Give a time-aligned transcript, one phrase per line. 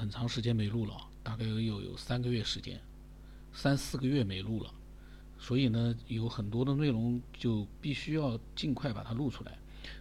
[0.00, 2.80] 很长时间没录了，大概有有三个月时间，
[3.52, 4.72] 三四个月没录了，
[5.38, 9.58] 所以呢，有很多的内容就必须要尽快把它录出来。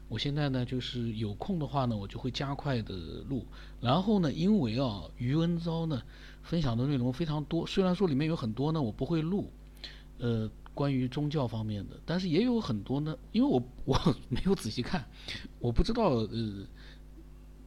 [0.08, 2.96] 我现在呢，就是有空的话呢，我就会加快的
[3.28, 3.46] 录。
[3.82, 6.02] 然后呢，因为啊，余文昭呢
[6.44, 9.52] 分享的内容非常多，虽然说里面有很多呢我不会录，
[10.18, 15.06] 呃，关于宗教方面的，但是也有很多呢，因为我我 没有仔细看，
[15.60, 16.66] 我不知道呃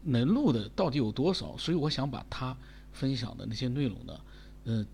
[0.03, 2.57] 能录的到底有多少，所以我想把他
[2.93, 4.21] 分享的那些内容呢，
[4.65, 4.87] 呃，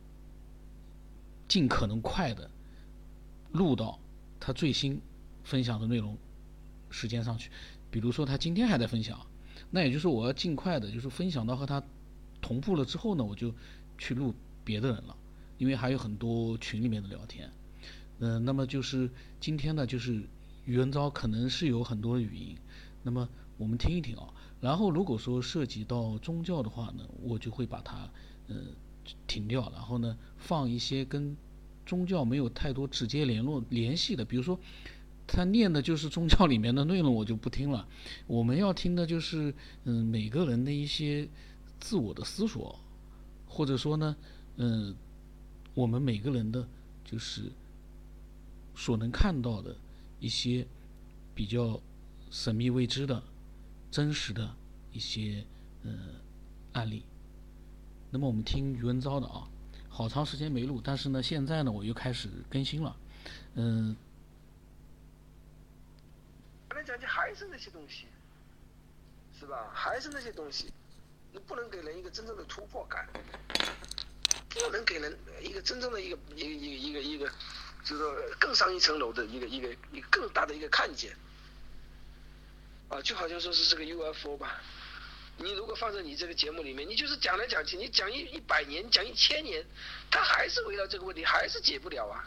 [1.46, 2.50] 尽可能快的
[3.52, 3.98] 录到
[4.38, 5.00] 他最新
[5.44, 6.16] 分享的内容。
[6.90, 7.50] 时间上去，
[7.90, 9.20] 比如说他今天还在分享，
[9.70, 11.82] 那也就是我要尽快的，就是分享到和他
[12.40, 13.52] 同步了之后呢，我就
[13.98, 14.34] 去录
[14.64, 15.14] 别的人了，
[15.58, 17.52] 因为还有很多群里面的聊天。
[18.20, 20.22] 嗯，那么就是今天呢，就是
[20.64, 22.56] 余文昭可能是有很多语音，
[23.02, 23.28] 那么
[23.58, 24.32] 我们听一听啊。
[24.60, 28.10] 然后如果说涉及到宗教的话呢，我就会把它
[28.48, 28.56] 呃
[29.26, 31.36] 停掉，然后呢放一些跟
[31.86, 34.58] 宗教没有太多直接联络联系的，比如说。
[35.30, 37.86] 他念的就是宗教里面的内容，我就不听了。
[38.26, 41.28] 我们要听的就是，嗯，每个人的一些
[41.78, 42.80] 自我的思索，
[43.46, 44.16] 或者说呢，
[44.56, 44.96] 嗯，
[45.74, 46.66] 我们每个人的，
[47.04, 47.52] 就是
[48.74, 49.76] 所能看到的
[50.18, 50.66] 一些
[51.34, 51.78] 比较
[52.30, 53.22] 神秘未知的、
[53.90, 54.54] 真实的
[54.92, 55.44] 一些
[55.82, 56.16] 嗯
[56.72, 57.04] 案例。
[58.10, 59.48] 那么我们听余文昭的啊，
[59.88, 62.96] 好长时间没录，但是呢，现在呢我又开始更新了，
[63.54, 63.96] 嗯。
[66.86, 68.06] 讲起还是那些东西，
[69.38, 69.68] 是吧？
[69.74, 70.72] 还是那些东西，
[71.32, 73.06] 你不能给人一个真正的突破感，
[74.48, 77.28] 不能给人一个真正的一个一个一个一个一个，
[77.84, 81.14] 就是说更上一层楼的一个一个一个更大的一个看见。
[82.88, 84.60] 啊，就好像说是这个 UFO 吧，
[85.36, 89.64] 你如果放在你这个节目里面，你就是讲来讲去，你讲一一百年，讲一千年，
[90.10, 92.24] 他还是围绕这个问题，还是解不了啊。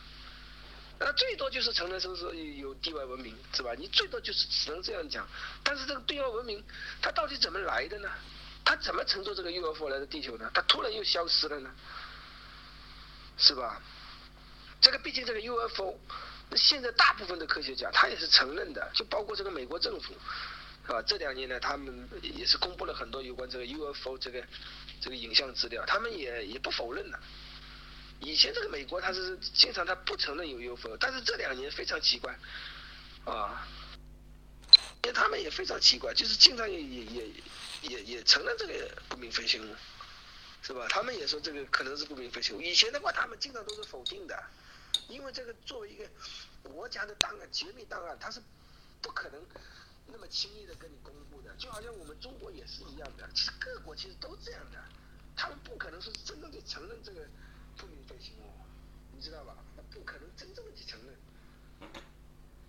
[1.00, 3.74] 那最多就是承认说是有地外文明，是吧？
[3.75, 5.28] 你最多就是只能这样讲。
[5.63, 6.63] 但是这个地外文明，
[7.02, 8.09] 它到底怎么来的呢？
[8.63, 10.52] 它怎么乘坐这个 UFO 来到地球呢？
[10.53, 11.72] 它突然又消失了呢？
[13.36, 13.81] 是吧？
[14.80, 16.00] 这个毕竟这个 UFO，
[16.57, 20.13] 现在大部分的科学家他也是承认的，就包括这个美国政府，
[20.85, 21.01] 是吧？
[21.01, 24.44] 这两年呢，他们也是公布了很多有关这个 UFO 这个
[25.00, 27.19] 这个影像资料，他们也也不否认了。
[28.19, 32.38] 以前这个美国他是经常他不承认有 UFO，但是这两年非常奇怪，
[33.25, 33.68] 啊，
[35.03, 37.29] 因为他们也非常奇怪，就是经常也也也
[37.81, 39.75] 也也承认这个不明飞行物，
[40.62, 40.85] 是吧？
[40.89, 42.62] 他们也说这个可能是不明飞行物。
[42.62, 44.44] 以前的话他们经常都是否定的，
[45.12, 46.10] 因为这个作为一个
[46.64, 48.42] 国家的档案、绝密档案，它是
[49.02, 49.42] 不可能
[50.08, 51.54] 那么轻易的跟你公布的。
[51.58, 54.84] 就好像我们中国也是一样的，其实各国其实都这样的，
[55.36, 57.28] 他们不可能说是真正的承认这个。
[57.78, 58.52] 不明飞行物，
[59.16, 59.56] 你知道吧？
[59.78, 61.90] 那不可能真正的去承认，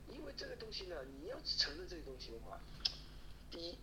[0.08, 2.58] 因为这个东西呢，你要去承认这个东西的话，
[3.50, 3.78] 第一，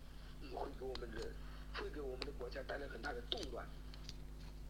[0.56, 1.30] 会给我们的，
[1.76, 3.68] 会给我们的国家带来很大的动乱，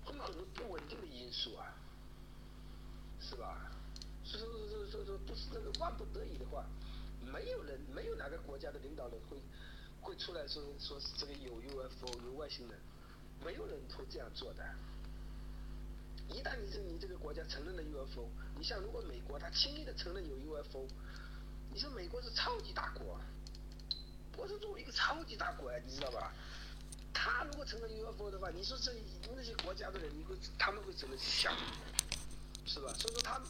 [0.03, 1.71] 会有很多不稳定的因素啊，
[3.21, 3.68] 是吧？
[5.17, 6.65] 不是那个万不得已的话，
[7.21, 9.37] 没有人，没有哪个国家的领导人会
[10.01, 12.79] 会出来说，说是这个有 UFO 有外星人，
[13.43, 14.63] 没有人会这样做的。
[16.29, 20.87] 一旦你这你这个国家承认了 UFO，你像如果美国他轻易的承认有 UFO，
[21.73, 23.19] 你说美国是超级大国，
[24.37, 26.31] 我是作为一个超级大国呀，你知道吧？
[27.11, 28.93] 他如果承认 UFO 的话，你说这
[29.35, 31.51] 那些国家的人，你会他们会怎么想？
[32.65, 32.93] 是吧？
[32.93, 33.47] 所以说他们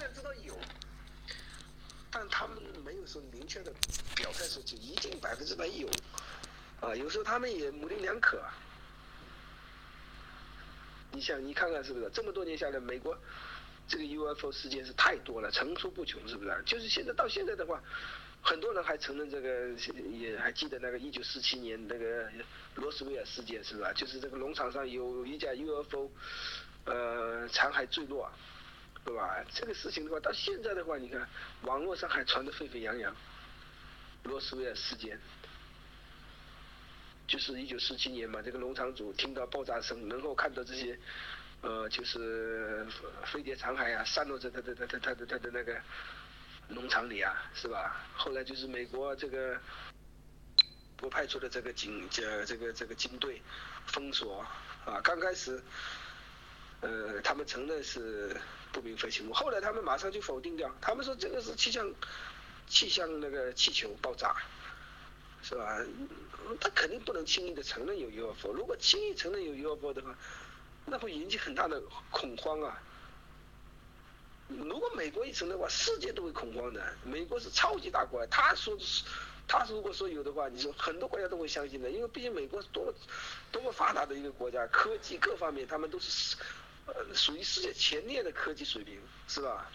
[0.00, 0.58] 然知道有，
[2.10, 3.72] 但他们没有说明确的
[4.16, 5.88] 表态说就一定百分之百有，
[6.80, 8.42] 啊，有时候他们也模棱两可。
[11.12, 13.18] 你想，你看看是不是这么多年下来，美国
[13.88, 16.62] 这个 UFO 事件是太多了，层出不穷，是不是？
[16.64, 17.82] 就是现在到现在的话，
[18.40, 19.70] 很多人还承认这个，
[20.12, 22.30] 也还记得那个一九四七年那个
[22.76, 23.92] 罗斯威尔事件，是吧？
[23.92, 26.08] 就是这个农场上有一架 UFO，
[26.84, 28.30] 呃，残骸坠落，
[29.04, 29.44] 对吧？
[29.52, 31.28] 这个事情的话，到现在的话，你看
[31.62, 33.14] 网络上还传得沸沸扬扬，
[34.24, 35.18] 罗斯威尔事件。
[37.26, 40.98] 就是一九四七年嘛，这个农场主听到爆炸声，能够看到这些，
[41.60, 42.84] 呃，就是
[43.24, 45.80] 飞碟残骸啊，散落在他的他他他的他的那个
[46.66, 48.04] 农场里啊，是吧？
[48.16, 49.56] 后来就是美国这个
[50.96, 53.40] 不派出的这个警这这个这个军队
[53.86, 54.44] 封锁
[54.84, 55.62] 啊，刚开始，
[56.80, 58.36] 呃，他们承认是
[58.72, 61.92] 不明飞行物，后来他们马上就否定掉，他们说这个是气象
[62.66, 64.34] 气象那个气球爆炸。
[65.42, 65.82] 是吧？
[66.60, 68.52] 他肯定不能轻易的承认有 UFO。
[68.52, 70.14] 如果轻易承认有 UFO 的话，
[70.84, 72.78] 那会引起很大的恐慌啊。
[74.48, 76.94] 如果美国一承认的话，世界都会恐慌的。
[77.04, 79.02] 美国是超级大国，他说是，
[79.48, 82.92] 他如果说有的话，你说很多国家都会相信的，因为毕竟美国是多么
[83.50, 86.36] 多么发达的一个国家，科技各方面他们都是
[86.86, 89.70] 呃属于世界前列的科技水平，是吧？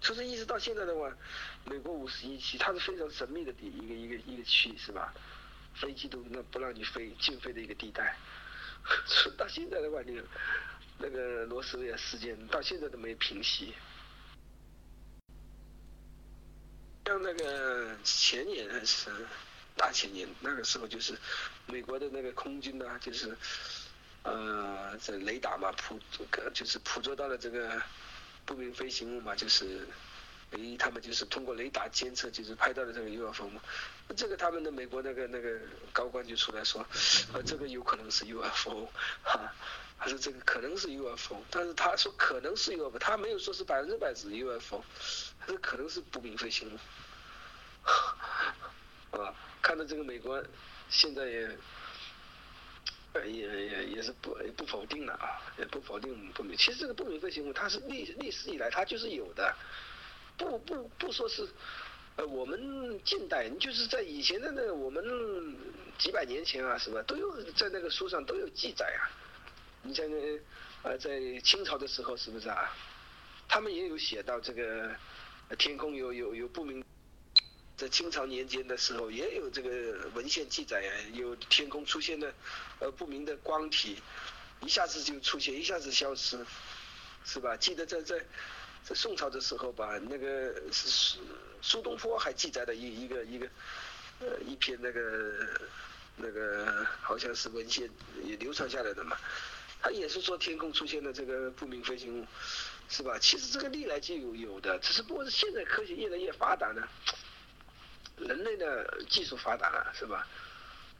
[0.00, 1.16] 就是一直到现在的话，
[1.64, 5.14] 美国五十一区它是非常神秘的地一个一个一个区，是吧？
[5.74, 8.16] 飞机都那不让你飞禁飞的一个地带，
[9.38, 10.24] 到现在的话，那个
[10.98, 13.74] 那个罗斯威尔事件到现在都没平息。
[17.06, 19.10] 像那个前年还是
[19.76, 21.16] 大前年，那个时候就是
[21.66, 23.36] 美国的那个空军呢，就是
[24.24, 25.98] 呃这雷达嘛捕
[26.54, 27.82] 就是捕捉到了这个
[28.44, 29.86] 不明飞行物嘛，就是
[30.50, 33.60] 诶他们就是通过雷达监测，就是拍到了这个 UFO 嘛。
[34.16, 35.58] 这个他们的美国那个那个
[35.92, 36.84] 高官就出来说，
[37.32, 38.88] 呃这个有可能是 UFO
[39.22, 39.52] 哈，
[39.98, 44.84] 他说这个可能是 UFO，但是他说可能是 UFO，他没有说是百分之百是 UFO。
[45.40, 46.78] 他说可能是不明飞行物，
[49.16, 50.44] 啊，看到这个美国
[50.90, 51.48] 现在也，
[53.26, 56.56] 也也也是不不否定了啊，也不否定不明。
[56.56, 59.54] 其实这个不明飞行物它是历历史以来它就是有的，
[60.36, 61.46] 不不不说是，
[62.16, 65.04] 呃，我们近代就是在以前的那我们
[65.98, 67.02] 几百年前啊，是吧？
[67.02, 69.10] 都有在那个书上都有记载啊。
[69.82, 70.40] 你像那
[70.82, 72.72] 呃，在清朝的时候是不是啊？
[73.48, 74.90] 他们也有写到这个。
[75.58, 76.82] 天空有有有不明，
[77.82, 82.32] 在清朝年间的时候也有这个文献记载啊，有天空出现的
[82.78, 84.00] 呃不明的光体，
[84.60, 86.38] 一下子就出现，一下子消失，
[87.24, 87.56] 是吧？
[87.56, 88.24] 记得在在
[88.84, 91.18] 在宋朝的时候吧，那个是
[91.60, 93.48] 苏东坡还记载了一一个一个
[94.20, 95.48] 呃一篇那个
[96.14, 97.90] 那个好像是文献
[98.22, 99.18] 也流传下来的嘛，
[99.80, 102.24] 他也是说天空出现了这个不明飞行物。
[102.88, 103.18] 是吧？
[103.18, 106.86] 其实这个历来就有有的，只是不过是现在科学越来越发达呢，
[108.62, 110.26] 的技术发达了，是吧？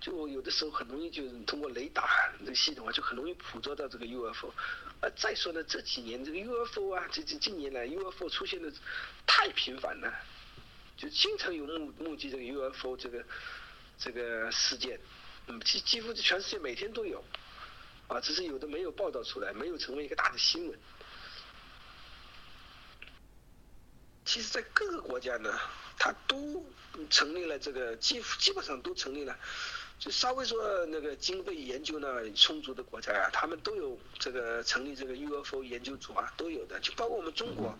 [0.01, 4.53] 就有的时候很容易就通过雷达这个系统啊，就很容易捕捉到这个 UFO。
[5.01, 8.73] 啊，再说呢，这几年这个 UFO 啊，这这近年来 UFO 出现的
[9.27, 10.13] 太频繁了，
[10.97, 13.25] 就经常有目目击这个 UFO 这个
[13.97, 14.99] 这个事件，
[15.47, 17.23] 嗯，几几乎全世界每天都有，
[18.09, 20.77] 啊，只是有的没有报道出来，没有成为一个大的新闻。
[24.33, 25.61] 其实，在各个国家呢，
[25.99, 26.65] 它都
[27.11, 29.39] 成立了这个基基本上都成立了，
[29.99, 37.79] 就稍微说那个经费研究呢充足的国家呀，他们都有这个成立这个 UFO 研究组啊，都有的，就包括我们中国，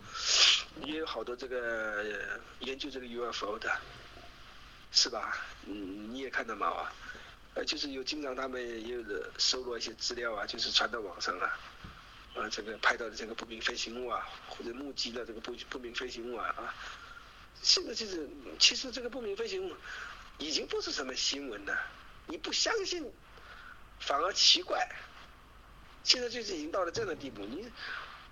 [0.85, 2.05] 也有好多这个
[2.59, 3.75] 研究这个 UFO 的，
[4.91, 5.35] 是吧？
[5.65, 6.93] 嗯，你也看到嘛啊，
[7.55, 11.57] 呃，就是有经常他们也有的收罗一些资料啊，就是传到网上啊。
[12.35, 16.73] 啊，这个拍到的这个不明飞行物啊，或者目击的这个不不明飞行物啊啊，
[17.61, 18.27] 现在就是，
[18.57, 19.75] 其实这个不明飞行物
[20.39, 21.79] 已经不是什么新闻了，
[22.25, 23.11] 你不相信
[23.99, 24.89] 反而奇怪，
[26.03, 27.45] 现在就是已经到了这样的地步。
[27.45, 27.71] 你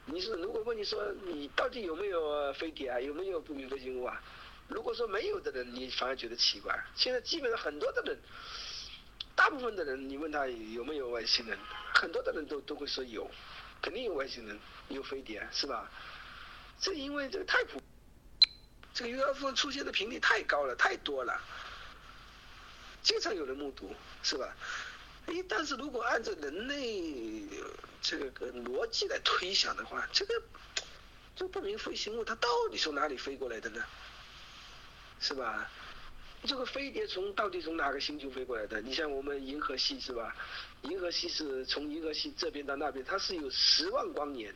[0.05, 4.19] 你是如果问你说你到底有没有飞碟啊，有没有不明飞行物啊？
[4.67, 6.75] 如果说没有的人，你反而觉得奇怪。
[6.95, 8.17] 现在基本上很多的人，
[9.35, 11.55] 大部分的人，你问他有没有外星人，
[11.93, 13.29] 很多的人都都会说有。
[13.81, 15.89] 肯定有外星人，有飞碟，是吧？
[16.79, 17.81] 这因为这个太普，
[18.93, 21.41] 这个 UFO 出现的频率太高了，太多了，
[23.01, 24.55] 经常有人目睹，是吧？
[25.27, 27.43] 哎，但是如果按照人类
[28.01, 30.41] 这个逻辑来推想的话，这个
[31.35, 33.83] 这不明飞行物它到底从哪里飞过来的呢？
[35.19, 35.69] 是吧？
[36.43, 38.81] 这个飞碟从到底从哪个星球飞过来的？
[38.81, 40.35] 你像我们银河系是吧？
[40.81, 44.53] 银河系是从银河系这边到那边，它是有十万光年，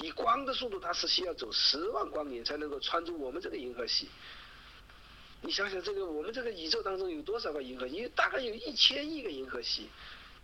[0.00, 4.08] 以光的速度，它是需要走十万光年才能够穿出我们这个银河系。
[5.40, 8.06] 你想想，这个我们这个宇宙当中有多少个银河系？
[8.14, 9.88] 大概有一千亿个银河系，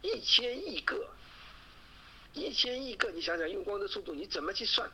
[0.00, 1.06] 一千亿个，
[2.32, 3.10] 一千亿个。
[3.10, 4.90] 你想想，用光的速度，你怎么去算？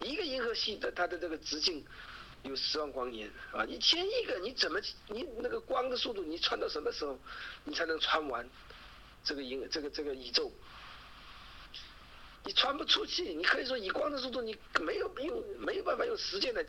[0.00, 1.82] 一个银河系的它的这个直径？
[2.44, 7.18] 有十万光年啊，一千亿个，你怎么你那个光的速度，你穿到什么时候，
[7.64, 8.48] 你才能穿完
[9.24, 10.52] 这个银这个这个宇宙？
[12.44, 16.62] 你穿不出去，你可以说以光的速度，你没有没有没有办法用时间来，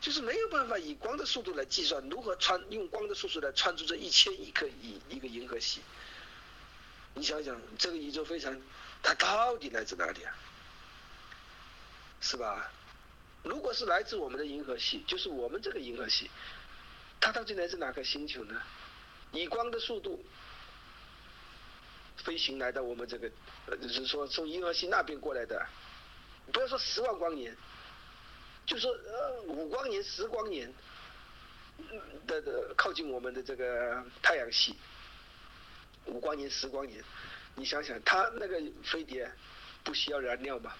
[0.00, 5.82] 就是没有办法以光的速度来计算如何穿用光的速度来穿出这一千亿颗一一个银河系。
[7.12, 8.58] 你想想，这个宇宙非常，
[9.02, 10.34] 它到底来自哪里啊？
[12.22, 12.72] 是吧？
[13.42, 16.30] 如果是来自我们的银河系，就是我们这个银河系，
[17.20, 18.60] 它到底来自哪个星球呢？
[19.32, 20.24] 以光的速度
[22.16, 23.30] 飞行来到我们这个，
[23.66, 25.66] 呃，就是说从银河系那边过来的，
[26.52, 27.56] 不要说十万光年，
[28.66, 30.70] 就说呃五光年、十光年
[32.26, 34.76] 的的靠近我们的这个太阳系，
[36.04, 37.02] 五光年、十光年，
[37.54, 39.30] 你想想，它那个飞碟
[39.82, 40.74] 不需要燃料吗？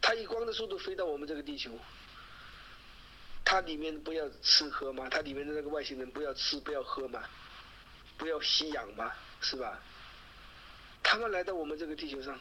[0.00, 1.70] 它以光的速度飞到我们这个地球。
[3.44, 5.08] 它里面不要吃喝吗？
[5.10, 7.24] 它里面的那个外星人不要吃不要喝吗？
[8.16, 9.12] 不要吸氧吗？
[9.40, 9.82] 是吧？
[11.02, 12.38] 他们来到我们这个地球上，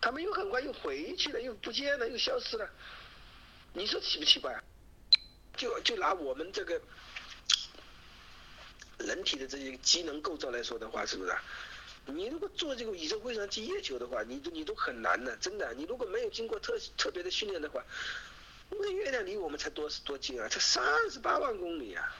[0.00, 2.70] 他们又很快又回去了，又不见了，又消失了。
[3.72, 4.62] 你说奇不奇怪？
[5.56, 6.80] 就就拿我们这个
[8.98, 11.34] 人体的这些机能构造来说的话，是不是？
[12.06, 15.72] 你如果做这个宇宙飞船去月球的话，你都你都很难的，真的。
[15.74, 17.82] 你如果没有经过特特别的训练的话。
[18.76, 22.12] 那月亮离我们才多多近啊，才三十八万公里啊！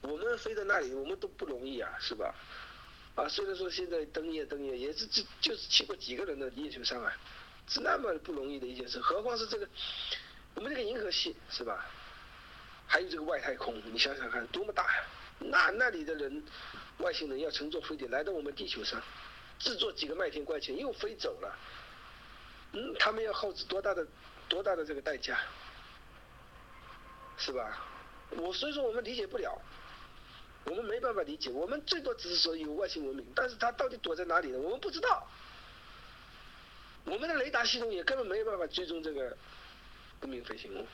[0.00, 2.34] 我们飞到那里，我们都不容易啊，是吧？
[3.14, 7.12] 啊，虽然说现在登月登月也是就就是去过几个人的月球上啊，
[7.68, 9.68] 是那么不容易的一件事，何况是这个
[10.54, 11.86] 我们这个银河系是吧？
[12.86, 15.04] 还有这个外太空，你想想看多么大呀！
[15.38, 16.42] 那那里的人，
[17.00, 19.02] 外星人要乘坐飞碟来到我们地球上，
[19.58, 21.58] 制作几个麦田怪圈又飞走了，
[22.72, 24.06] 嗯，他们要耗资多大的？
[24.48, 25.38] 多大的这个代价，
[27.38, 27.86] 是吧？
[28.30, 29.56] 我所以说我们理解不了，
[30.64, 34.58] 我们没办法理解，我们最多只是说有外星文明，但是它到底躲在哪里呢？
[34.58, 35.24] 我们不知道。
[37.04, 39.38] 我们的雷达系统也根本没有办法追踪这个
[40.18, 40.84] 不明飞行物。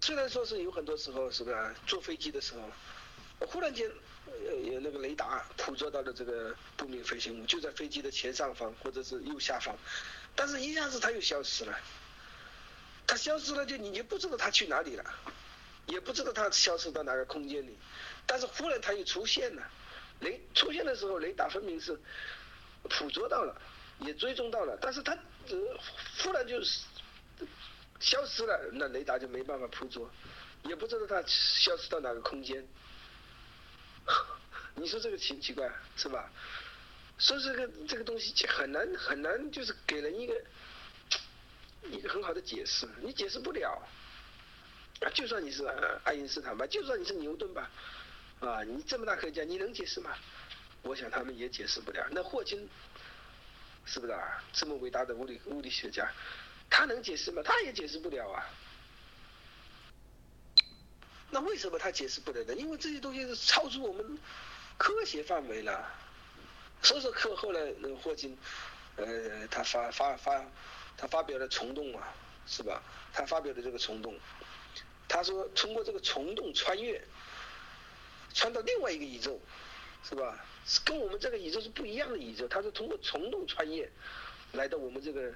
[0.00, 2.60] 虽然说是有很多时候，是不是坐飞机的时候，
[3.46, 3.90] 忽然间
[4.26, 9.76] 呃有那个雷达捕捉到了这个不明飞行物，就在飞机的前上方或者是右下方。
[10.36, 11.78] 但是，一下子它又消失了。
[13.06, 15.04] 它消失了，就你就不知道它去哪里了，
[15.86, 17.76] 也不知道它消失到哪个空间里。
[18.24, 19.68] 但是忽然它又出现了，
[20.20, 21.98] 雷出现的时候，雷达分明是
[22.82, 23.60] 捕捉到了，
[23.98, 24.78] 也追踪到了。
[24.80, 25.12] 但是它
[25.48, 25.58] 呃
[26.22, 26.62] 忽然就
[27.98, 30.08] 消失了，那雷达就没办法捕捉，
[30.62, 32.64] 也不知道它消失到哪个空间。
[34.74, 36.30] 你说这个奇不奇怪，是吧？
[37.18, 40.42] 所以这个这个东西很难很难，就是给人一个
[41.90, 43.86] 一个很好的解释，你解释不了。
[45.02, 45.66] 啊，就算你是
[46.04, 47.70] 爱因斯坦吧，就算你是牛顿吧，
[48.40, 50.14] 啊，你这么大科学家，你能解释吗？
[50.82, 52.06] 我想他们也解释不了。
[52.10, 52.68] 那霍金
[53.84, 54.42] 是不是啊？
[54.52, 56.10] 这么伟大的物理物理学家，
[56.70, 57.42] 他能解释吗？
[57.42, 58.48] 他也解释不了啊。
[61.30, 62.54] 那为什么他解释不了呢？
[62.54, 64.18] 因为这些东西是超出我们
[64.76, 65.88] 科学范围了。
[66.82, 68.36] 所以说，课后来那个霍金，
[68.96, 70.44] 呃，他发发发，
[70.96, 72.08] 他发表了虫洞啊，
[72.46, 72.82] 是吧？
[73.12, 74.18] 他发表的这个虫洞，
[75.06, 77.00] 他说通过这个虫洞穿越，
[78.32, 79.38] 穿到另外一个宇宙，
[80.08, 80.42] 是吧？
[80.84, 82.48] 跟我们这个宇宙是不一样的宇宙。
[82.48, 83.88] 他是通过虫洞穿越，
[84.52, 85.32] 来到我们这个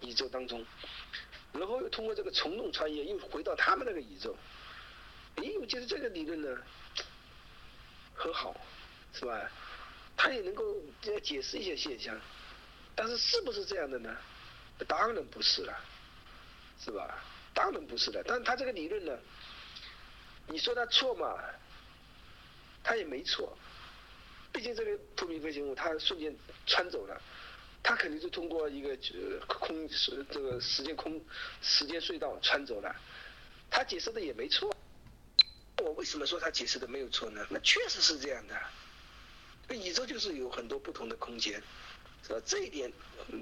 [0.00, 0.64] 宇宙当中，
[1.52, 4.34] 然后又通过这个虫洞穿越，又回到他们那个宇宙。
[5.36, 6.48] 哎，我觉得这个理论呢，
[8.14, 8.58] 很好，
[9.12, 9.50] 是吧？
[10.16, 10.64] 他也能够
[11.22, 12.18] 解释一些现象，
[12.94, 14.16] 但是是不是这样的呢？
[14.88, 15.78] 当然不是了，
[16.78, 17.22] 是吧？
[17.54, 18.22] 当然不是的。
[18.24, 19.18] 但他这个理论呢，
[20.48, 21.38] 你说他错嘛？
[22.82, 23.56] 他也没错，
[24.52, 26.34] 毕竟这个不明飞行物它瞬间
[26.66, 27.20] 穿走了，
[27.82, 28.96] 它肯定是通过一个
[29.48, 31.20] 空时这个时间空
[31.60, 32.94] 时间隧道穿走了，
[33.70, 34.74] 他解释的也没错。
[35.82, 37.46] 我为什么说他解释的没有错呢？
[37.50, 38.54] 那确实是这样的。
[39.74, 41.60] 宇宙就是有很多不同的空间，
[42.26, 42.40] 是吧？
[42.46, 42.92] 这一点，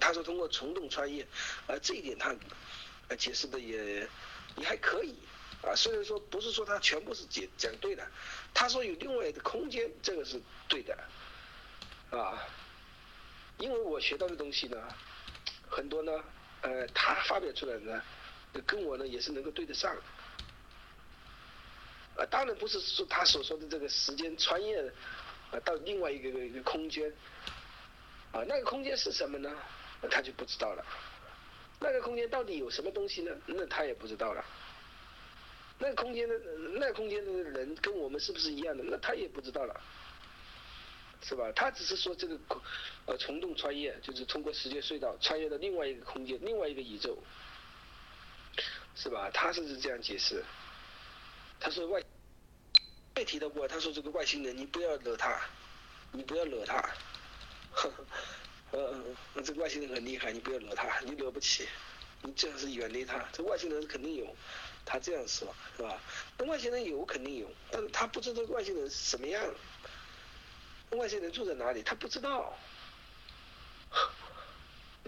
[0.01, 1.23] 他说通过虫洞穿越，
[1.67, 2.35] 啊，这一点他，
[3.17, 4.09] 解释的也
[4.57, 5.15] 也还可以，
[5.63, 8.07] 啊，虽然说不是说他全部是解讲对的，
[8.55, 10.97] 他说有另外的空间，这个是对的，
[12.11, 12.43] 啊，
[13.59, 14.89] 因为我学到的东西呢，
[15.69, 16.13] 很多呢，
[16.63, 18.03] 呃，他发表出来的呢，
[18.67, 19.95] 跟我呢也是能够对得上，
[22.17, 24.93] 啊，当然不是说他所说的这个时间穿越。
[25.65, 27.09] 到另外一个一个空间，
[28.33, 29.49] 啊，那个空间是什么呢？
[30.11, 30.85] 他就不知道了。
[31.79, 33.31] 那个空间到底有什么东西呢？
[33.47, 34.45] 那他也不知道了。
[35.79, 36.37] 那个空间的
[36.73, 38.83] 那个空间的人跟我们是不是一样的？
[38.83, 39.81] 那他也不知道了，
[41.23, 41.53] 是吧？
[41.55, 42.37] 他只是说这个
[43.07, 47.17] 呃虫洞穿越，就是通过时间隧道穿越到另外一个空间、另外一个宇宙，
[48.97, 49.31] 是吧？
[49.33, 50.43] 他是这样解释。
[51.65, 52.03] 他说外。
[53.17, 55.41] 也提到过，他说这个外星人，你不要惹他，
[56.11, 56.79] 你不要惹他，
[57.71, 58.05] 呵呵，
[58.73, 61.69] 呃，这个外星人很厉害，你不要惹他，你惹不起，
[62.23, 63.25] 你最好是远离他。
[63.33, 64.35] 这外星人肯定有，
[64.85, 65.97] 他这样说，是吧？
[66.37, 69.41] 那外星人有肯定有，但是他不知道外星人是什么样，
[70.91, 72.53] 外星人住在哪里，他不知道。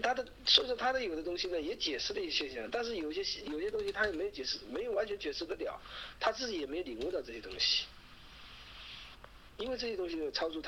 [0.01, 5.81] 他的所以说他的有的东西呢也解释了一些现象，但是有些有些东西他也没解释，没有完全解释得了，
[6.19, 7.85] 他自己也没有领悟到这些东西，
[9.57, 10.65] 因为这些东西超出他。